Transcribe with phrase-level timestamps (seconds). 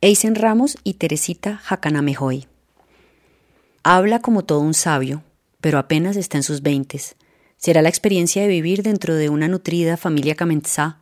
[0.00, 2.46] Eisen Ramos y Teresita Jacanamejoy.
[3.82, 5.24] Habla como todo un sabio,
[5.60, 7.16] pero apenas está en sus veintes.
[7.56, 11.00] Será la experiencia de vivir dentro de una nutrida familia Kamenzá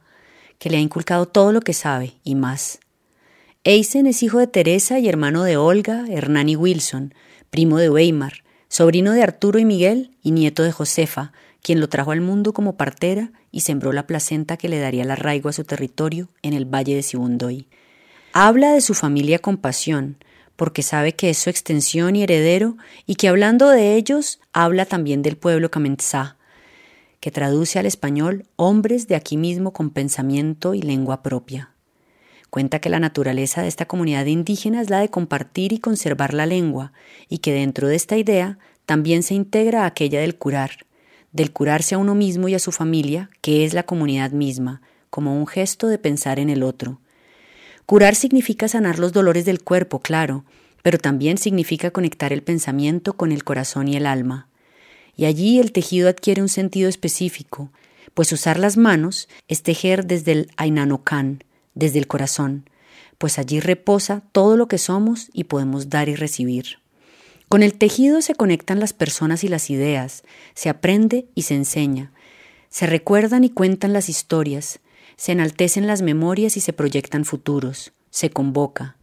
[0.59, 2.79] que le ha inculcado todo lo que sabe y más.
[3.65, 7.13] Eisen es hijo de Teresa y hermano de Olga, Hernán y Wilson,
[7.51, 12.13] primo de Weimar, sobrino de Arturo y Miguel y nieto de Josefa, quien lo trajo
[12.13, 15.65] al mundo como partera y sembró la placenta que le daría el arraigo a su
[15.65, 17.69] territorio en el valle de Sibundoy.
[18.39, 20.19] Habla de su familia con pasión,
[20.57, 25.23] porque sabe que es su extensión y heredero, y que hablando de ellos, habla también
[25.23, 26.37] del pueblo Kamenzá,
[27.21, 31.71] que traduce al español hombres de aquí mismo con pensamiento y lengua propia.
[32.51, 36.45] Cuenta que la naturaleza de esta comunidad indígena es la de compartir y conservar la
[36.45, 36.93] lengua,
[37.31, 40.85] y que dentro de esta idea también se integra aquella del curar,
[41.33, 45.35] del curarse a uno mismo y a su familia, que es la comunidad misma, como
[45.35, 47.01] un gesto de pensar en el otro.
[47.87, 50.45] Curar significa sanar los dolores del cuerpo, claro,
[50.83, 54.49] pero también significa conectar el pensamiento con el corazón y el alma.
[55.17, 57.71] Y allí el tejido adquiere un sentido específico,
[58.13, 62.69] pues usar las manos es tejer desde el Ainanokan, desde el corazón,
[63.19, 66.79] pues allí reposa todo lo que somos y podemos dar y recibir.
[67.49, 72.11] Con el tejido se conectan las personas y las ideas, se aprende y se enseña,
[72.69, 74.81] se recuerdan y cuentan las historias,
[75.17, 78.97] se enaltecen las memorias y se proyectan futuros, se convoca.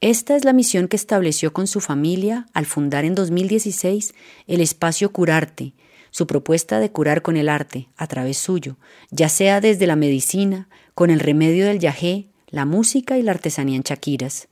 [0.00, 4.14] Esta es la misión que estableció con su familia al fundar en 2016
[4.46, 5.74] el espacio Curarte,
[6.10, 8.76] su propuesta de curar con el arte, a través suyo,
[9.10, 13.76] ya sea desde la medicina, con el remedio del yajé, la música y la artesanía
[13.76, 14.48] en chaquiras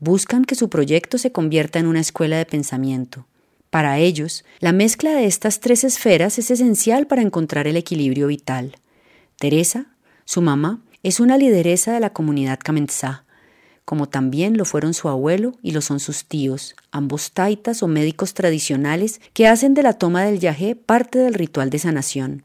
[0.00, 3.26] buscan que su proyecto se convierta en una escuela de pensamiento.
[3.70, 8.76] Para ellos, la mezcla de estas tres esferas es esencial para encontrar el equilibrio vital.
[9.36, 9.94] Teresa,
[10.28, 13.24] su mamá, es una lideresa de la comunidad Kamenzá,
[13.86, 18.34] como también lo fueron su abuelo y lo son sus tíos, ambos taitas o médicos
[18.34, 22.42] tradicionales que hacen de la toma del yajé parte del ritual de sanación.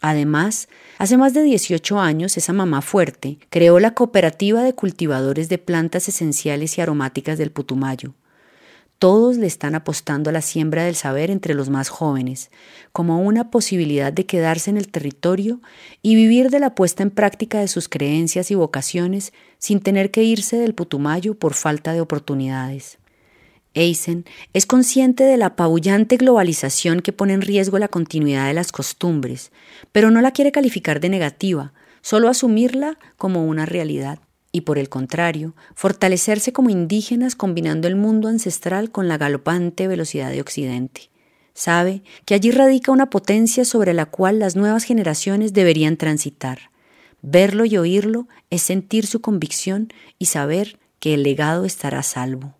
[0.00, 5.58] Además, hace más de 18 años esa mamá fuerte creó la cooperativa de cultivadores de
[5.58, 8.14] plantas esenciales y aromáticas del Putumayo.
[8.98, 12.50] Todos le están apostando a la siembra del saber entre los más jóvenes,
[12.92, 15.60] como una posibilidad de quedarse en el territorio
[16.00, 20.22] y vivir de la puesta en práctica de sus creencias y vocaciones sin tener que
[20.22, 22.96] irse del Putumayo por falta de oportunidades.
[23.74, 24.24] Eisen
[24.54, 29.52] es consciente de la apabullante globalización que pone en riesgo la continuidad de las costumbres,
[29.92, 34.20] pero no la quiere calificar de negativa, solo asumirla como una realidad
[34.56, 40.30] y por el contrario, fortalecerse como indígenas combinando el mundo ancestral con la galopante velocidad
[40.30, 41.10] de Occidente.
[41.52, 46.70] Sabe que allí radica una potencia sobre la cual las nuevas generaciones deberían transitar.
[47.20, 52.55] Verlo y oírlo es sentir su convicción y saber que el legado estará salvo.